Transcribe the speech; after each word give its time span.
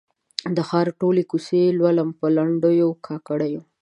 د 0.55 0.57
ښار 0.69 0.87
ټولي 0.99 1.23
کوڅې 1.31 1.61
لولم 1.79 2.09
په 2.19 2.25
لنډېو، 2.35 2.89
کاکړیو 3.07 3.61